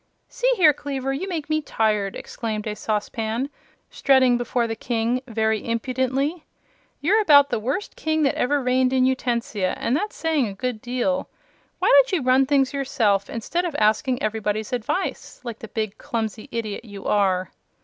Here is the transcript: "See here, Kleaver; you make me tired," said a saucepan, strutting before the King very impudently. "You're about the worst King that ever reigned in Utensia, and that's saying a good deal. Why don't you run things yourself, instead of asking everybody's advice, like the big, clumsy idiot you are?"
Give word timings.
"See 0.27 0.51
here, 0.55 0.73
Kleaver; 0.73 1.13
you 1.13 1.29
make 1.29 1.47
me 1.47 1.61
tired," 1.61 2.19
said 2.27 2.65
a 2.65 2.75
saucepan, 2.75 3.51
strutting 3.91 4.35
before 4.35 4.65
the 4.65 4.75
King 4.75 5.21
very 5.27 5.63
impudently. 5.63 6.43
"You're 7.01 7.21
about 7.21 7.51
the 7.51 7.59
worst 7.59 7.95
King 7.95 8.23
that 8.23 8.33
ever 8.33 8.63
reigned 8.63 8.93
in 8.93 9.05
Utensia, 9.05 9.75
and 9.77 9.95
that's 9.95 10.15
saying 10.15 10.47
a 10.47 10.55
good 10.55 10.81
deal. 10.81 11.29
Why 11.77 11.87
don't 11.87 12.13
you 12.13 12.23
run 12.23 12.47
things 12.47 12.73
yourself, 12.73 13.29
instead 13.29 13.63
of 13.63 13.75
asking 13.75 14.23
everybody's 14.23 14.73
advice, 14.73 15.39
like 15.43 15.59
the 15.59 15.67
big, 15.67 15.99
clumsy 15.99 16.47
idiot 16.51 16.83
you 16.83 17.05
are?" 17.05 17.51